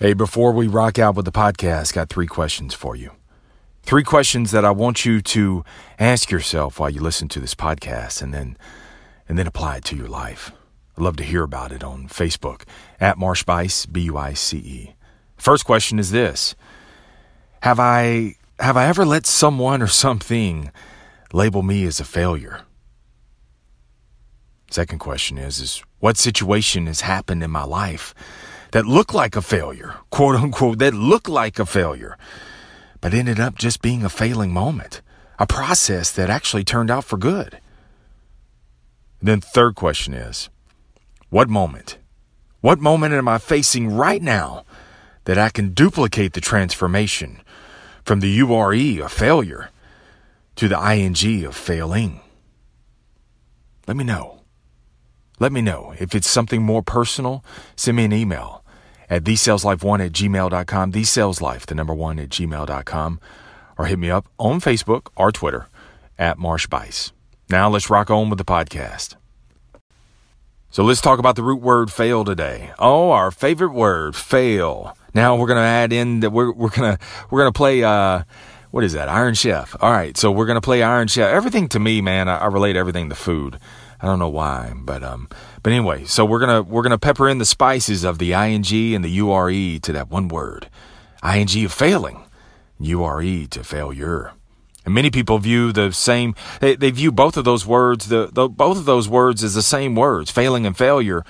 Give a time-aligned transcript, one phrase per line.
[0.00, 3.12] Hey, before we rock out with the podcast, got three questions for you.
[3.84, 5.64] Three questions that I want you to
[6.00, 8.56] ask yourself while you listen to this podcast and then
[9.28, 10.50] and then apply it to your life.
[10.98, 12.62] I'd love to hear about it on Facebook
[13.00, 14.96] at Marsh Buice, B U I C E.
[15.36, 16.56] First question is this
[17.60, 20.72] Have I have I ever let someone or something
[21.32, 22.62] label me as a failure?
[24.72, 28.12] Second question is, is what situation has happened in my life
[28.74, 32.18] that looked like a failure, quote unquote, that looked like a failure,
[33.00, 35.00] but ended up just being a failing moment,
[35.38, 37.60] a process that actually turned out for good?
[39.22, 40.50] Then third question is,
[41.30, 41.98] what moment?
[42.62, 44.64] What moment am I facing right now
[45.22, 47.42] that I can duplicate the transformation
[48.04, 49.70] from the URE of failure
[50.56, 52.22] to the ING of failing?
[53.86, 54.40] Let me know.
[55.38, 55.94] Let me know.
[56.00, 57.44] If it's something more personal,
[57.76, 58.63] send me an email
[59.10, 63.20] at thesaleslife1 at gmail.com, thesaleslife, the number one at gmail.com,
[63.78, 65.68] or hit me up on Facebook or Twitter
[66.18, 67.12] at Marsh Buice.
[67.50, 69.16] Now let's rock on with the podcast.
[70.70, 72.72] So let's talk about the root word fail today.
[72.78, 74.96] Oh, our favorite word, fail.
[75.14, 76.98] Now we're gonna add in that we're we're gonna
[77.30, 78.24] we're gonna play uh
[78.72, 79.08] what is that?
[79.08, 79.76] Iron Chef.
[79.80, 81.32] All right, so we're gonna play Iron Chef.
[81.32, 83.60] Everything to me, man, I, I relate everything to food.
[84.00, 85.28] I don't know why, but um,
[85.62, 89.04] but anyway, so we're gonna we're gonna pepper in the spices of the ing and
[89.04, 89.50] the ure
[89.80, 90.68] to that one word,
[91.24, 92.24] ing of failing,
[92.78, 94.32] ure to failure.
[94.84, 96.34] And many people view the same.
[96.60, 99.62] They, they view both of those words, the, the both of those words as the
[99.62, 101.24] same words, failing and failure,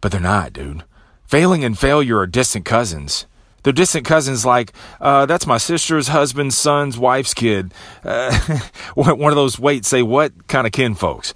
[0.00, 0.84] but they're not, dude.
[1.26, 3.26] Failing and failure are distant cousins.
[3.62, 7.72] They're distant cousins like, uh, that's my sister's husband's son's wife's kid.
[8.04, 8.38] Uh,
[8.94, 11.32] one of those wait, say what kind of kin folks.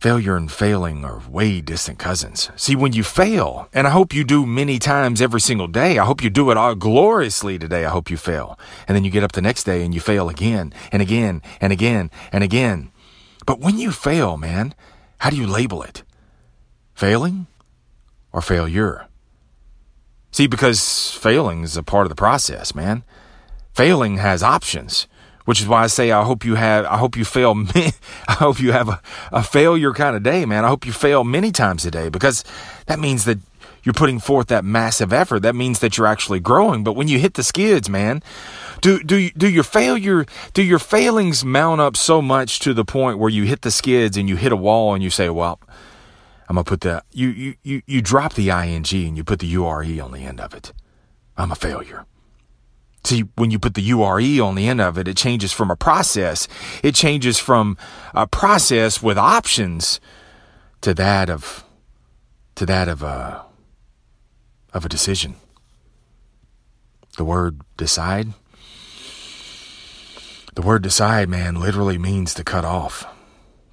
[0.00, 2.50] Failure and failing are way distant cousins.
[2.56, 6.06] See, when you fail, and I hope you do many times every single day, I
[6.06, 7.84] hope you do it all gloriously today.
[7.84, 8.58] I hope you fail.
[8.88, 11.70] And then you get up the next day and you fail again and again and
[11.70, 12.90] again and again.
[13.44, 14.74] But when you fail, man,
[15.18, 16.02] how do you label it?
[16.94, 17.46] Failing
[18.32, 19.06] or failure?
[20.30, 23.04] See, because failing is a part of the process, man.
[23.74, 25.06] Failing has options
[25.44, 27.54] which is why I say I hope you have I hope you fail
[28.28, 29.00] I hope you have a,
[29.32, 30.64] a failure kind of day, man.
[30.64, 32.44] I hope you fail many times a day because
[32.86, 33.38] that means that
[33.82, 35.40] you're putting forth that massive effort.
[35.40, 36.84] That means that you're actually growing.
[36.84, 38.22] But when you hit the skids, man,
[38.80, 43.18] do do do your failure do your failings mount up so much to the point
[43.18, 45.60] where you hit the skids and you hit a wall and you say, well,
[46.48, 49.46] I'm gonna put the you you you, you drop the ing and you put the
[49.46, 50.72] ure on the end of it.
[51.36, 52.04] I'm a failure.
[53.04, 55.76] See, when you put the URE on the end of it, it changes from a
[55.76, 56.48] process.
[56.82, 57.78] It changes from
[58.14, 60.00] a process with options
[60.82, 61.64] to that of,
[62.56, 63.42] to that of a,
[64.74, 65.36] of a decision.
[67.16, 68.28] The word decide.
[70.54, 73.06] The word decide, man, literally means to cut off.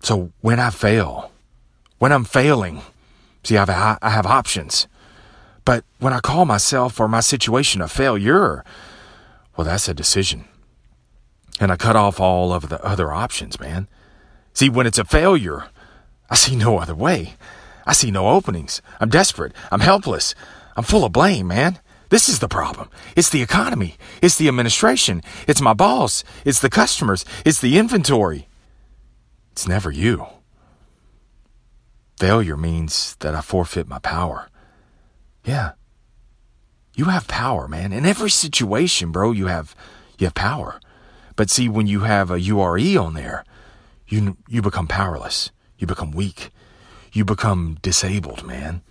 [0.02, 1.32] So when I fail,
[1.98, 2.82] when I'm failing,
[3.44, 4.88] see, I have, I have options.
[5.66, 8.64] But when I call myself or my situation a failure,
[9.58, 10.46] well, that's a decision.
[11.60, 13.88] And I cut off all of the other options, man.
[14.54, 15.66] See, when it's a failure,
[16.30, 17.34] I see no other way.
[17.86, 18.82] I see no openings.
[19.00, 19.54] I'm desperate.
[19.72, 20.36] I'm helpless.
[20.76, 21.80] I'm full of blame, man.
[22.10, 22.90] This is the problem.
[23.16, 23.98] It's the economy.
[24.22, 25.24] It's the administration.
[25.48, 26.24] It's my boss.
[26.46, 27.26] It's the customers.
[27.44, 28.48] It's the inventory.
[29.52, 30.28] It's never you.
[32.20, 34.50] Failure means that I forfeit my power.
[35.44, 35.72] Yeah,
[36.98, 37.94] you have power, man.
[37.94, 39.76] In every situation, bro, you have
[40.18, 40.82] you have power.
[41.36, 43.46] But see, when you have a URE on there,
[44.08, 45.52] you you become powerless.
[45.78, 46.50] You become weak.
[47.14, 48.82] You become disabled, man.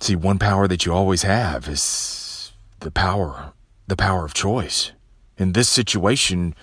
[0.00, 3.52] See, one power that you always have is the power,
[3.86, 4.92] the power of choice.
[5.38, 6.54] In this situation,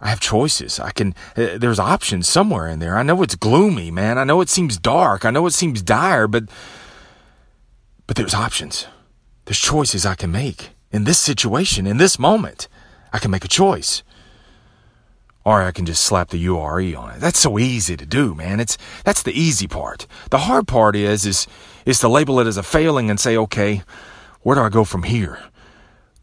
[0.00, 0.80] I have choices.
[0.80, 2.96] I can, uh, there's options somewhere in there.
[2.96, 4.18] I know it's gloomy, man.
[4.18, 5.24] I know it seems dark.
[5.24, 6.44] I know it seems dire, but
[8.10, 8.88] but there's options.
[9.44, 10.70] There's choices I can make.
[10.90, 12.66] In this situation, in this moment,
[13.12, 14.02] I can make a choice.
[15.44, 17.20] Or I can just slap the URE on it.
[17.20, 18.58] That's so easy to do, man.
[18.58, 20.08] It's that's the easy part.
[20.30, 21.46] The hard part is is
[21.86, 23.84] is to label it as a failing and say, okay,
[24.42, 25.38] where do I go from here?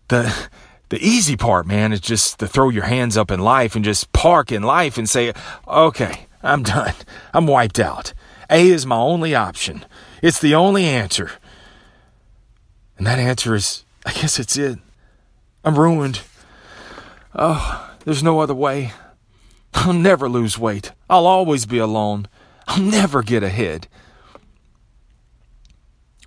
[0.09, 0.49] The
[0.89, 4.11] the easy part, man, is just to throw your hands up in life and just
[4.11, 5.31] park in life and say,
[5.65, 6.95] okay, I'm done.
[7.33, 8.13] I'm wiped out.
[8.49, 9.85] A is my only option.
[10.21, 11.31] It's the only answer.
[12.97, 14.79] And that answer is, I guess it's it.
[15.63, 16.21] I'm ruined.
[17.35, 18.93] Oh, there's no other way.
[19.73, 20.91] I'll never lose weight.
[21.09, 22.27] I'll always be alone.
[22.67, 23.87] I'll never get ahead.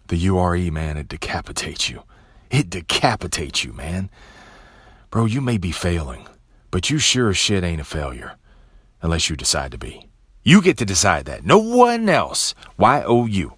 [0.08, 2.02] The URE, man, it decapitates you.
[2.50, 4.10] It decapitates you, man.
[5.10, 6.26] Bro, you may be failing,
[6.70, 8.36] but you sure as shit ain't a failure
[9.02, 10.08] unless you decide to be.
[10.42, 11.44] You get to decide that.
[11.44, 12.54] No one else.
[12.78, 13.52] Y O U.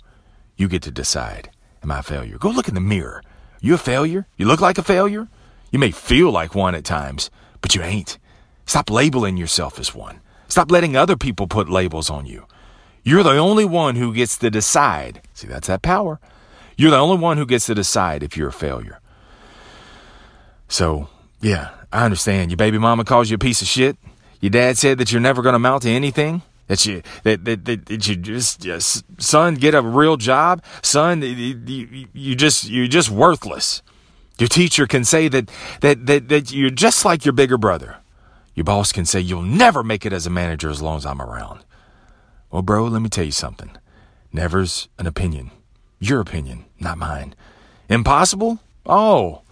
[0.57, 1.51] You get to decide.
[1.83, 2.39] Am I a failure?
[2.39, 3.23] Go look in the mirror.
[3.61, 4.27] You a failure?
[4.37, 5.29] You look like a failure?
[5.71, 7.31] You may feel like one at times,
[7.61, 8.19] but you ain't.
[8.67, 10.21] Stop labeling yourself as one.
[10.49, 12.47] Stop letting other people put labels on you.
[13.03, 15.23] You're the only one who gets to decide.
[15.35, 16.21] See, that's that power.
[16.77, 19.01] You're the only one who gets to decide if you're a failure.
[20.69, 21.09] So,
[21.41, 22.51] yeah, I understand.
[22.51, 23.97] Your baby mama calls you a piece of shit.
[24.41, 26.43] Your dad said that you're never going to amount to anything.
[26.73, 30.65] That you that, that, that, that you just, son get a real job.
[30.81, 33.83] Son, you, you just you're just worthless.
[34.39, 35.51] Your teacher can say that,
[35.83, 37.99] that that that you're just like your bigger brother.
[38.55, 41.21] Your boss can say you'll never make it as a manager as long as I'm
[41.21, 41.63] around.
[42.51, 43.73] Well, bro, let me tell you something.
[44.33, 45.51] Never's an opinion.
[46.01, 47.35] Your opinion, not mine.
[47.91, 48.61] Impossible?
[48.87, 49.43] Oh,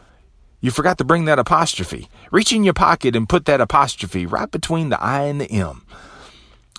[0.63, 2.09] you forgot to bring that apostrophe.
[2.33, 5.85] Reach in your pocket and put that apostrophe right between the I and the M.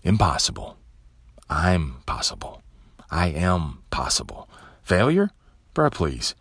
[0.03, 0.77] Impossible.
[1.49, 2.61] I'm possible.
[3.09, 4.49] I am possible.
[4.83, 5.31] Failure?
[5.75, 6.35] Bruh, please.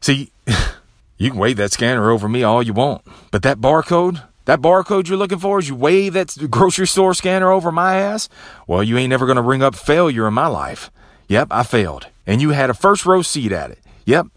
[0.00, 0.32] See,
[1.16, 5.08] you can wave that scanner over me all you want, but that barcode, that barcode
[5.08, 8.28] you're looking for, is you wave that grocery store scanner over my ass,
[8.66, 10.90] well, you ain't never going to ring up failure in my life.
[11.28, 12.08] Yep, I failed.
[12.26, 13.78] And you had a first row seat at it.
[14.04, 14.26] Yep.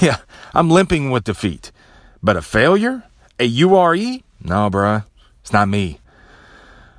[0.00, 0.16] Yeah,
[0.54, 1.70] I'm limping with defeat.
[2.22, 3.04] But a failure?
[3.38, 4.22] A URE?
[4.42, 5.04] No, bruh.
[5.42, 6.00] It's not me.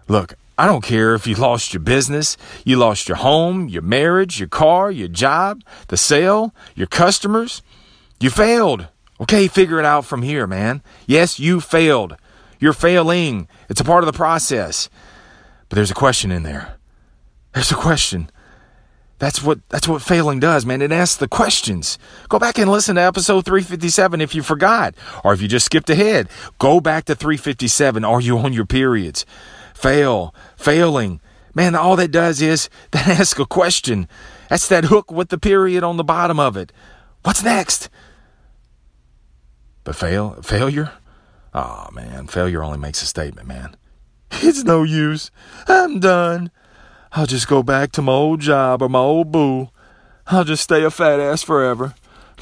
[0.07, 4.39] Look, I don't care if you lost your business, you lost your home, your marriage,
[4.39, 7.61] your car, your job, the sale, your customers.
[8.19, 8.87] You failed.
[9.19, 10.81] Okay, figure it out from here, man.
[11.05, 12.15] Yes, you failed.
[12.59, 13.47] You're failing.
[13.69, 14.89] It's a part of the process.
[15.67, 16.75] But there's a question in there.
[17.53, 18.29] There's a question.
[19.17, 20.81] That's what that's what failing does, man.
[20.81, 21.97] It asks the questions.
[22.27, 24.93] Go back and listen to episode 357 if you forgot,
[25.23, 26.27] or if you just skipped ahead.
[26.59, 28.03] Go back to 357.
[28.03, 29.25] Are you on your periods?
[29.75, 31.19] Fail, failing.
[31.53, 34.07] Man, all that does is that ask a question.
[34.49, 36.71] That's that hook with the period on the bottom of it.
[37.23, 37.89] What's next?
[39.83, 40.93] But fail, failure?
[41.53, 43.75] Oh man, failure only makes a statement, man.
[44.31, 45.29] It's no use.
[45.67, 46.51] I'm done.
[47.11, 49.69] I'll just go back to my old job or my old boo.
[50.27, 51.93] I'll just stay a fat ass forever.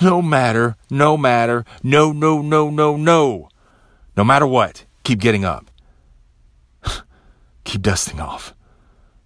[0.01, 3.49] No matter, no matter, no, no, no, no, no.
[4.15, 5.69] No matter what, keep getting up.
[7.63, 8.53] Keep dusting off.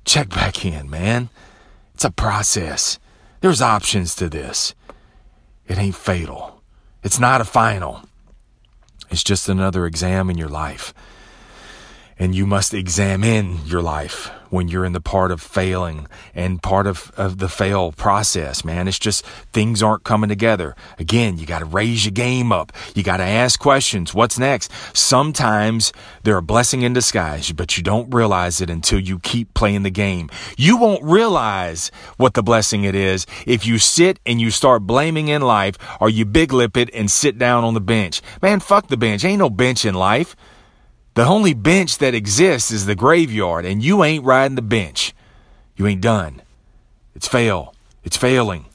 [0.06, 1.30] Check back in, man.
[1.94, 3.00] It's a process.
[3.42, 4.74] There's options to this.
[5.68, 6.62] It ain't fatal.
[7.04, 8.02] It's not a final.
[9.10, 10.94] It's just another exam in your life.
[12.20, 16.88] And you must examine your life when you're in the part of failing and part
[16.88, 18.88] of, of the fail process, man.
[18.88, 20.76] It's just things aren't coming together.
[21.00, 22.72] Again, you got to raise your game up.
[22.96, 24.14] You got to ask questions.
[24.14, 24.72] What's next?
[24.96, 25.94] Sometimes
[26.24, 29.92] they're a blessing in disguise, but you don't realize it until you keep playing the
[29.92, 30.30] game.
[30.58, 35.28] You won't realize what the blessing it is if you sit and you start blaming
[35.28, 38.22] in life or you big lip it and sit down on the bench.
[38.42, 39.24] Man, fuck the bench.
[39.26, 40.36] Ain't no bench in life.
[41.18, 45.16] The only bench that exists is the graveyard, and you ain't riding the bench.
[45.76, 46.44] You ain't done.
[47.16, 47.74] It's fail.
[48.04, 48.68] It's failing.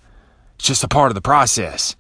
[0.57, 1.95] It's just a part of the process.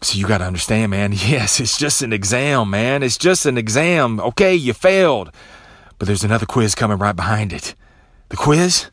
[0.00, 1.12] So you got to understand, man.
[1.14, 3.02] Yes, it's just an exam, man.
[3.02, 4.20] It's just an exam.
[4.20, 5.32] Okay, you failed.
[5.98, 7.74] But there's another quiz coming right behind it.
[8.30, 8.86] The quiz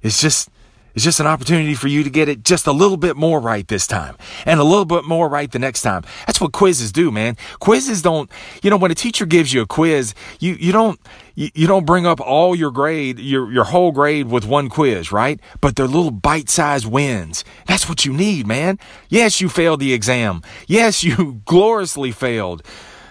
[0.00, 0.48] is just
[0.94, 3.66] it's just an opportunity for you to get it just a little bit more right
[3.66, 6.04] this time and a little bit more right the next time.
[6.26, 7.36] That's what quizzes do, man.
[7.58, 8.30] Quizzes don't,
[8.62, 11.00] you know, when a teacher gives you a quiz, you, you don't,
[11.34, 15.10] you, you don't bring up all your grade, your, your whole grade with one quiz,
[15.10, 15.40] right?
[15.60, 17.44] But they're little bite-sized wins.
[17.66, 18.78] That's what you need, man.
[19.08, 20.42] Yes, you failed the exam.
[20.68, 22.62] Yes, you gloriously failed.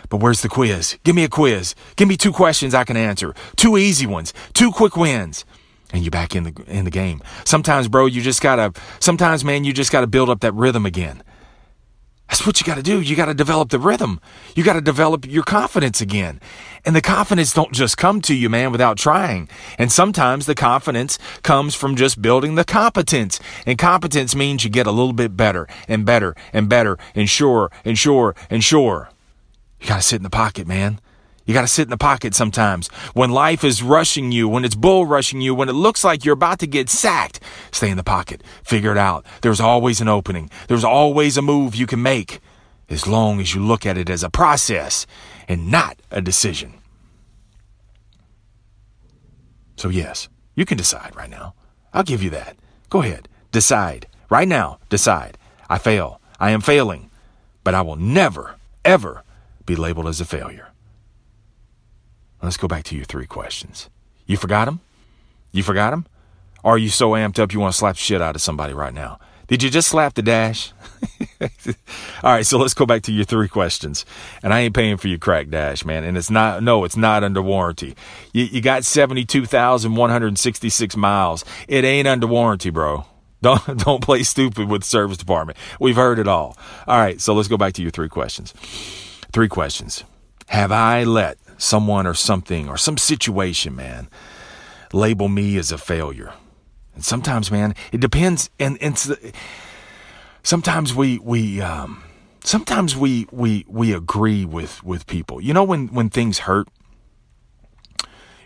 [0.09, 0.97] But where's the quiz?
[1.03, 1.75] Give me a quiz.
[1.95, 3.33] Give me two questions I can answer.
[3.55, 4.31] Two easy ones.
[4.53, 5.43] Two quick wins
[5.93, 7.21] and you're back in the in the game.
[7.45, 8.73] Sometimes, bro, you just gotta.
[8.99, 11.23] Sometimes, man, you just gotta build up that rhythm again.
[12.33, 12.99] That's what you got to do.
[12.99, 14.19] You got to develop the rhythm.
[14.55, 16.39] You got to develop your confidence again.
[16.83, 19.49] And the confidence don't just come to you, man, without trying.
[19.77, 23.39] And sometimes the confidence comes from just building the competence.
[23.67, 27.69] And competence means you get a little bit better and better and better and sure
[27.85, 29.11] and sure and sure.
[29.79, 30.99] You got to sit in the pocket, man.
[31.45, 32.87] You got to sit in the pocket sometimes.
[33.13, 36.33] When life is rushing you, when it's bull rushing you, when it looks like you're
[36.33, 38.41] about to get sacked, stay in the pocket.
[38.63, 39.25] Figure it out.
[39.41, 40.49] There's always an opening.
[40.67, 42.39] There's always a move you can make
[42.89, 45.05] as long as you look at it as a process
[45.47, 46.75] and not a decision.
[49.75, 51.55] So, yes, you can decide right now.
[51.93, 52.55] I'll give you that.
[52.89, 53.27] Go ahead.
[53.51, 54.07] Decide.
[54.29, 55.37] Right now, decide.
[55.69, 56.21] I fail.
[56.39, 57.09] I am failing.
[57.63, 59.23] But I will never, ever
[59.65, 60.72] be labeled as a failure.
[62.43, 63.89] Let's go back to your three questions.
[64.25, 64.81] You forgot them?
[65.53, 66.05] You forgot them?
[66.61, 68.93] Or are you so amped up you want to slap shit out of somebody right
[68.93, 69.17] now?
[69.47, 70.73] Did you just slap the dash?
[71.41, 74.05] All right, so let's go back to your three questions.
[74.41, 76.03] And I ain't paying for your crack dash, man.
[76.03, 77.95] And it's not, no, it's not under warranty.
[78.33, 81.45] You, you got 72,166 miles.
[81.69, 83.05] It ain't under warranty, bro.
[83.41, 85.57] Don't, don't play stupid with the service department.
[85.79, 86.57] We've heard it all.
[86.87, 88.53] All right, so let's go back to your three questions.
[89.31, 90.03] Three questions.
[90.47, 94.09] Have I let someone or something or some situation, man,
[94.91, 96.33] label me as a failure?
[96.95, 98.49] And sometimes, man, it depends.
[98.59, 98.97] And, and
[100.43, 102.03] sometimes we we um,
[102.43, 105.41] sometimes we we we agree with with people.
[105.41, 106.67] You know, when when things hurt,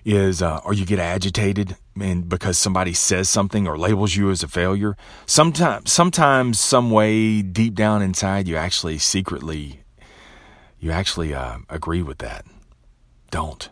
[0.08, 4.42] is uh, or you get agitated and because somebody says something or labels you as
[4.42, 4.96] a failure.
[5.26, 9.82] Sometimes, sometimes, some way deep down inside, you actually secretly,
[10.80, 12.46] you actually uh, agree with that.
[13.30, 13.70] Don't,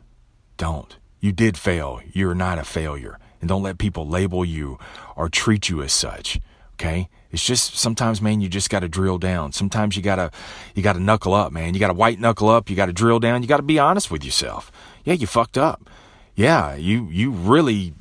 [0.58, 0.98] don't.
[1.20, 2.02] You did fail.
[2.14, 4.80] You're not a failure and don't let people label you
[5.16, 6.40] or treat you as such.
[6.74, 7.10] Okay?
[7.30, 9.52] It's just sometimes, man, you just got to drill down.
[9.52, 10.32] Sometimes you got to
[10.74, 11.76] you got to knuckle up, man.
[11.76, 12.72] You got to white knuckle up.
[12.72, 13.44] You got to drill down.
[13.44, 14.72] You got to be honest with yourself.
[15.04, 15.88] Yeah, you fucked up.
[16.34, 17.94] Yeah, you you really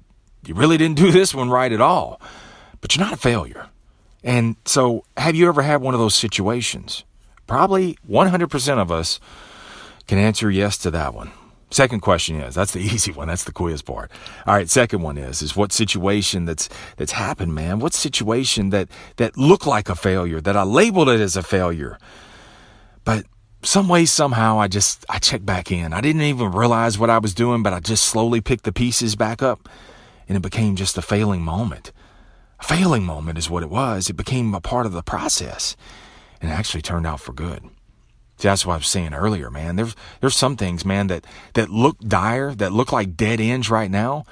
[0.46, 2.20] you really didn't do this one right at all.
[2.80, 3.68] But you're not a failure.
[4.22, 7.04] And so, have you ever had one of those situations?
[7.46, 9.20] Probably 100% of us
[10.06, 11.30] can answer yes to that one.
[11.74, 13.26] Second question is, that's the easy one.
[13.26, 14.12] That's the quiz part.
[14.46, 14.70] All right.
[14.70, 17.80] Second one is, is what situation that's, that's happened, man?
[17.80, 21.98] What situation that, that looked like a failure, that I labeled it as a failure,
[23.04, 23.26] but
[23.62, 25.92] some way, somehow I just, I checked back in.
[25.92, 29.16] I didn't even realize what I was doing, but I just slowly picked the pieces
[29.16, 29.68] back up
[30.28, 31.90] and it became just a failing moment.
[32.60, 34.08] A failing moment is what it was.
[34.08, 35.76] It became a part of the process
[36.40, 37.68] and it actually turned out for good.
[38.38, 39.76] That's what I was saying earlier, man.
[39.76, 41.24] There's there's some things, man, that
[41.54, 44.24] that look dire, that look like dead ends right now,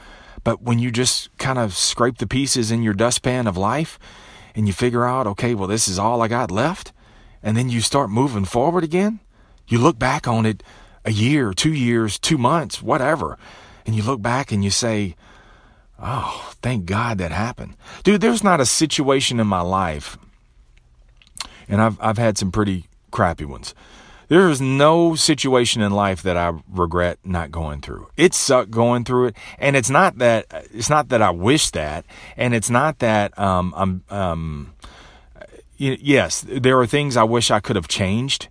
[0.44, 3.98] but when you just kind of scrape the pieces in your dustpan of life
[4.54, 6.92] and you figure out, okay, well, this is all I got left,
[7.42, 9.20] and then you start moving forward again,
[9.66, 10.62] you look back on it
[11.04, 13.38] a year, two years, two months, whatever,
[13.86, 15.16] and you look back and you say,
[15.98, 17.76] oh, thank God that happened.
[18.02, 20.18] Dude, there's not a situation in my life,
[21.68, 23.74] and I've, I've had some pretty crappy ones.
[24.28, 28.08] There is no situation in life that I regret not going through.
[28.16, 32.06] It sucked going through it, and it's not that it's not that I wish that,
[32.36, 34.74] and it's not that um, I'm um,
[35.76, 38.48] yes, there are things I wish I could have changed,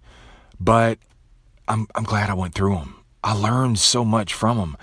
[0.59, 0.99] but
[1.67, 2.97] I'm I'm glad I went through them.
[3.23, 4.77] I learned so much from them.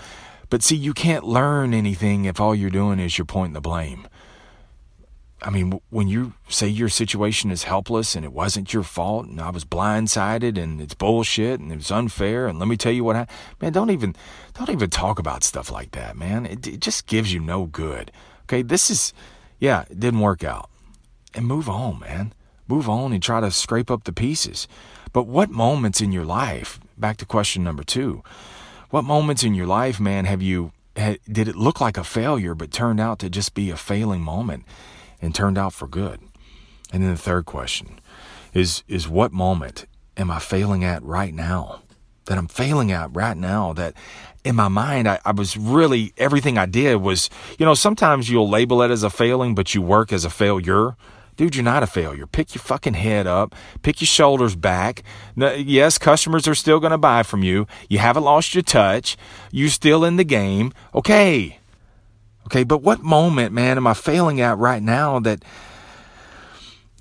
[0.50, 4.07] But see, you can't learn anything if all you're doing is you're pointing the blame.
[5.40, 9.40] I mean, when you say your situation is helpless and it wasn't your fault and
[9.40, 13.04] I was blindsided and it's bullshit and it was unfair and let me tell you
[13.04, 13.26] what I,
[13.60, 14.16] man, don't even,
[14.54, 16.44] don't even talk about stuff like that, man.
[16.44, 18.10] It, it just gives you no good.
[18.44, 18.62] Okay.
[18.62, 19.12] This is,
[19.60, 20.70] yeah, it didn't work out
[21.34, 22.32] and move on, man.
[22.66, 24.66] Move on and try to scrape up the pieces.
[25.12, 28.22] But what moments in your life, back to question number two,
[28.90, 32.72] what moments in your life, man, have you, did it look like a failure but
[32.72, 34.64] turned out to just be a failing moment?
[35.20, 36.20] And turned out for good?
[36.92, 38.00] And then the third question
[38.54, 41.82] is is what moment am I failing at right now?
[42.26, 43.94] That I'm failing at right now that
[44.44, 48.48] in my mind I, I was really everything I did was you know, sometimes you'll
[48.48, 50.96] label it as a failing, but you work as a failure.
[51.36, 52.26] Dude, you're not a failure.
[52.26, 53.54] Pick your fucking head up.
[53.82, 55.04] Pick your shoulders back.
[55.36, 57.68] Yes, customers are still going to buy from you.
[57.88, 59.16] You haven't lost your touch.
[59.52, 60.72] You're still in the game.
[60.96, 61.57] Okay.
[62.48, 65.44] Okay, but what moment, man, am I failing at right now that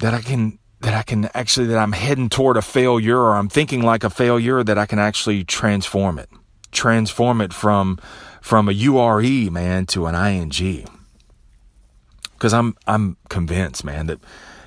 [0.01, 3.47] that I can that I can actually that I'm heading toward a failure or I'm
[3.47, 6.29] thinking like a failure that I can actually transform it.
[6.73, 7.97] Transform it from
[8.41, 10.85] from a URE, man, to an ING.
[12.39, 14.19] Cuz I'm I'm convinced, man, that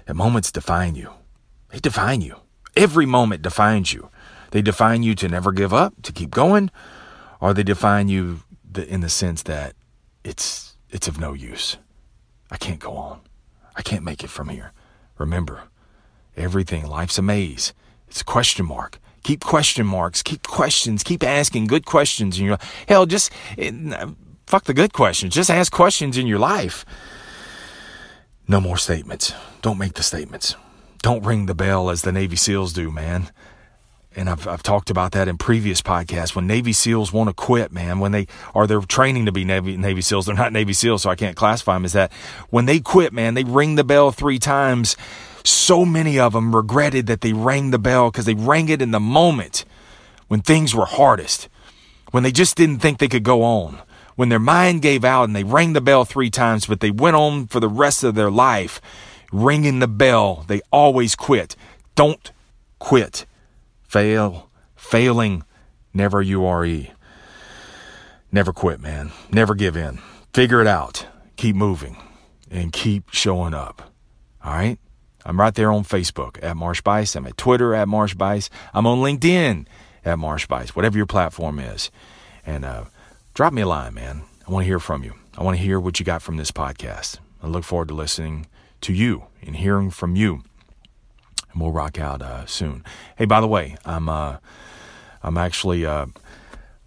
[0.06, 1.10] that moments define you.
[1.68, 2.36] They define you.
[2.74, 4.08] Every moment defines you.
[4.52, 6.70] They define you to never give up, to keep going,
[7.38, 8.40] or they define you
[8.74, 9.74] in the sense that
[10.24, 11.76] it's it's of no use.
[12.50, 13.20] I can't go on.
[13.76, 14.72] I can't make it from here.
[15.18, 15.64] Remember,
[16.36, 17.72] everything, life's a maze.
[18.08, 18.98] It's a question mark.
[19.22, 20.22] Keep question marks.
[20.22, 21.02] Keep questions.
[21.02, 22.38] Keep asking good questions.
[22.38, 24.08] And you're hell, just eh, it,
[24.46, 25.34] fuck the good questions.
[25.34, 26.84] Just ask questions in your life.
[28.48, 29.32] No more statements.
[29.62, 30.56] Don't make the statements.
[31.02, 33.30] Don't ring the bell as the Navy SEALs do, man.
[34.16, 36.34] And I've, I've talked about that in previous podcasts.
[36.34, 39.76] When Navy SEALs want to quit, man, when they are they're training to be Navy
[39.76, 42.12] Navy SEALs, they're not Navy SEALs, so I can't classify them as that.
[42.50, 44.96] When they quit, man, they ring the bell three times.
[45.44, 48.90] So many of them regretted that they rang the bell because they rang it in
[48.90, 49.64] the moment
[50.28, 51.48] when things were hardest,
[52.10, 53.80] when they just didn't think they could go on,
[54.16, 57.16] when their mind gave out and they rang the bell three times, but they went
[57.16, 58.80] on for the rest of their life
[59.32, 60.44] ringing the bell.
[60.46, 61.56] They always quit.
[61.94, 62.30] Don't
[62.78, 63.24] quit.
[63.90, 64.48] Fail.
[64.76, 65.42] Failing.
[65.92, 66.86] Never URE.
[68.30, 69.10] Never quit, man.
[69.32, 69.98] Never give in.
[70.32, 71.08] Figure it out.
[71.34, 71.96] Keep moving
[72.48, 73.90] and keep showing up.
[74.44, 74.78] All right?
[75.26, 77.16] I'm right there on Facebook at Marsh Buice.
[77.16, 78.48] I'm at Twitter at Marsh Buice.
[78.72, 79.66] I'm on LinkedIn
[80.04, 81.90] at Marsh Buice, whatever your platform is.
[82.46, 82.84] And uh,
[83.34, 84.22] drop me a line, man.
[84.46, 85.14] I want to hear from you.
[85.36, 87.18] I want to hear what you got from this podcast.
[87.42, 88.46] I look forward to listening
[88.82, 90.44] to you and hearing from you.
[91.52, 92.84] And we'll rock out uh, soon.
[93.16, 94.38] Hey, by the way, I'm uh,
[95.22, 96.06] I'm actually uh,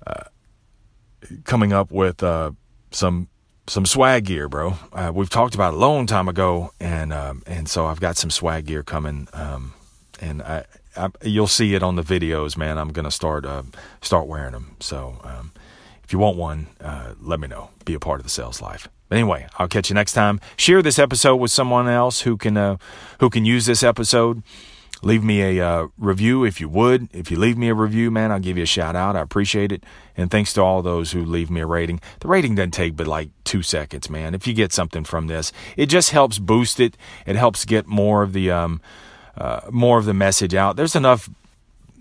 [0.06, 0.24] uh
[1.46, 2.52] coming up with uh,
[2.92, 3.28] some
[3.68, 4.76] some swag gear, bro.
[4.92, 8.30] Uh, we've talked about a long time ago, and um, and so I've got some
[8.30, 9.74] swag gear coming, um,
[10.20, 10.66] and I,
[10.96, 12.78] I, you'll see it on the videos, man.
[12.78, 13.46] I'm gonna start
[14.02, 14.76] start wearing them.
[14.80, 15.52] So um,
[16.04, 16.68] if you want one,
[17.22, 17.70] let me know.
[17.86, 18.88] Be a part of the sales life.
[19.14, 20.40] Anyway, I'll catch you next time.
[20.58, 22.78] Share this episode with someone else who can uh,
[23.20, 24.42] who can use this episode.
[25.04, 27.10] Leave me a uh, review if you would.
[27.14, 29.16] If you leave me a review, man, I'll give you a shout out.
[29.16, 29.84] I appreciate it.
[30.18, 32.00] And thanks to all those who leave me a rating.
[32.22, 34.34] The rating doesn't take but like two seconds, man.
[34.34, 36.98] If you get something from this, it just helps boost it.
[37.28, 38.82] It helps get more of the um,
[39.38, 40.76] uh, more of the message out.
[40.76, 41.30] There's enough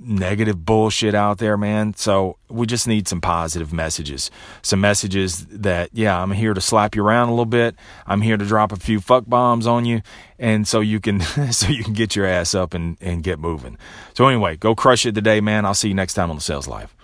[0.04, 1.94] negative bullshit out there, man.
[1.94, 4.30] So we just need some positive messages.
[4.62, 7.74] Some messages that, yeah, I'm here to slap you around a little bit.
[8.06, 10.02] I'm here to drop a few fuck bombs on you.
[10.38, 11.20] And so you can,
[11.52, 13.78] so you can get your ass up and, and get moving.
[14.14, 15.64] So anyway, go crush it today, man.
[15.64, 16.94] I'll see you next time on the Sales Life.